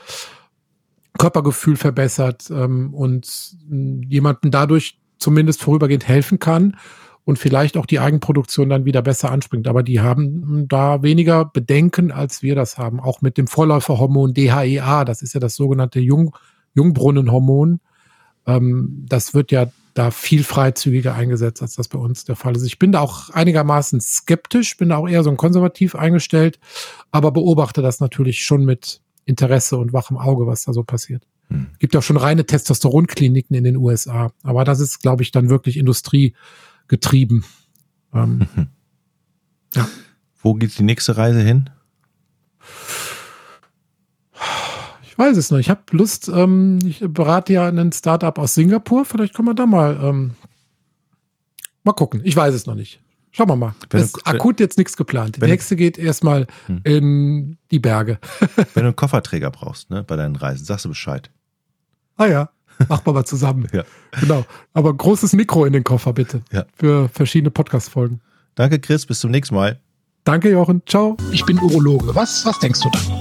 Körpergefühl 1.17 1.77
verbessert 1.77 2.49
ähm, 2.51 2.93
und 2.93 3.55
jemanden 4.07 4.51
dadurch 4.51 4.99
zumindest 5.17 5.61
vorübergehend 5.63 6.07
helfen 6.07 6.37
kann 6.37 6.77
und 7.25 7.39
vielleicht 7.39 7.75
auch 7.75 7.85
die 7.87 7.99
Eigenproduktion 7.99 8.69
dann 8.69 8.85
wieder 8.85 9.01
besser 9.01 9.31
anspringt. 9.31 9.67
Aber 9.67 9.81
die 9.83 9.99
haben 9.99 10.67
da 10.67 11.01
weniger 11.01 11.45
Bedenken, 11.45 12.11
als 12.11 12.43
wir 12.43 12.53
das 12.55 12.77
haben. 12.77 12.99
Auch 12.99 13.21
mit 13.21 13.37
dem 13.37 13.47
Vorläuferhormon 13.47 14.33
DHEA, 14.33 15.05
das 15.05 15.21
ist 15.23 15.33
ja 15.33 15.39
das 15.39 15.55
sogenannte 15.55 15.99
Jung, 15.99 16.35
Jungbrunnenhormon. 16.75 17.79
Ähm, 18.45 19.05
das 19.09 19.33
wird 19.33 19.51
ja 19.51 19.67
da 19.93 20.11
viel 20.11 20.43
freizügiger 20.43 21.15
eingesetzt, 21.15 21.61
als 21.61 21.75
das 21.75 21.87
bei 21.87 21.99
uns 21.99 22.23
der 22.25 22.35
Fall 22.35 22.55
ist. 22.55 22.63
Ich 22.63 22.79
bin 22.79 22.91
da 22.91 22.99
auch 23.01 23.29
einigermaßen 23.29 23.99
skeptisch, 23.99 24.77
bin 24.77 24.89
da 24.89 24.97
auch 24.97 25.07
eher 25.07 25.23
so 25.23 25.29
ein 25.29 25.37
konservativ 25.37 25.95
eingestellt, 25.95 26.59
aber 27.11 27.31
beobachte 27.31 27.81
das 27.81 27.99
natürlich 27.99 28.43
schon 28.43 28.65
mit 28.65 29.01
Interesse 29.25 29.77
und 29.77 29.93
wachem 29.93 30.17
Auge, 30.17 30.47
was 30.47 30.63
da 30.63 30.73
so 30.73 30.83
passiert. 30.83 31.27
Hm. 31.49 31.67
Gibt 31.79 31.93
ja 31.93 32.01
schon 32.01 32.17
reine 32.17 32.45
Testosteronkliniken 32.45 33.55
in 33.55 33.63
den 33.63 33.77
USA, 33.77 34.31
aber 34.43 34.63
das 34.63 34.79
ist, 34.79 35.01
glaube 35.01 35.23
ich, 35.23 35.31
dann 35.31 35.49
wirklich 35.49 35.77
industriegetrieben. 35.77 37.43
Ähm, 38.13 38.47
Wo 40.41 40.53
geht 40.53 40.77
die 40.77 40.83
nächste 40.83 41.17
Reise 41.17 41.41
hin? 41.41 41.69
Ich 45.11 45.17
weiß 45.17 45.35
es 45.37 45.51
noch. 45.51 45.57
Ich 45.59 45.69
habe 45.69 45.81
Lust, 45.91 46.29
ähm, 46.33 46.79
ich 46.85 47.03
berate 47.05 47.51
ja 47.53 47.67
ein 47.67 47.91
Startup 47.91 48.37
aus 48.39 48.53
Singapur. 48.55 49.03
Vielleicht 49.05 49.33
können 49.35 49.47
wir 49.49 49.53
da 49.53 49.65
mal 49.65 49.99
ähm, 50.01 50.31
mal 51.83 51.93
gucken. 51.93 52.21
Ich 52.23 52.35
weiß 52.35 52.53
es 52.53 52.65
noch 52.65 52.75
nicht. 52.75 53.01
Schauen 53.33 53.47
wir 53.49 53.55
mal. 53.55 53.75
Wenn 53.89 54.01
Es 54.01 54.11
du- 54.11 54.17
ist 54.19 54.27
akut 54.27 54.59
jetzt 54.59 54.77
nichts 54.77 54.97
geplant. 54.97 55.37
Die 55.37 55.45
nächste 55.45 55.75
geht 55.75 55.97
erstmal 55.97 56.47
Hm. 56.67 56.81
in 56.83 57.57
die 57.71 57.79
Berge. 57.79 58.19
Wenn 58.55 58.83
du 58.83 58.87
einen 58.89 58.95
Kofferträger 58.95 59.51
brauchst, 59.51 59.89
ne, 59.89 60.03
bei 60.03 60.15
deinen 60.17 60.35
Reisen, 60.35 60.65
sagst 60.65 60.83
du 60.85 60.89
Bescheid. 60.89 61.29
Ah 62.17 62.25
ja, 62.27 62.49
machen 62.89 63.05
wir 63.05 63.13
mal 63.13 63.25
zusammen. 63.25 63.67
Ja. 63.73 63.83
Genau. 64.19 64.45
Aber 64.73 64.93
großes 64.93 65.33
Mikro 65.33 65.65
in 65.65 65.73
den 65.73 65.83
Koffer 65.85 66.11
bitte. 66.13 66.41
Ja. 66.51 66.65
Für 66.75 67.07
verschiedene 67.09 67.51
Podcast-Folgen. 67.51 68.19
Danke, 68.55 68.79
Chris. 68.79 69.05
Bis 69.05 69.21
zum 69.21 69.31
nächsten 69.31 69.55
Mal. 69.55 69.79
Danke, 70.25 70.51
Jochen. 70.51 70.81
Ciao. 70.85 71.15
Ich 71.31 71.45
bin 71.45 71.57
Urologe. 71.59 72.13
Was, 72.13 72.45
was 72.45 72.59
denkst 72.59 72.81
du 72.81 72.89
da? 72.89 73.20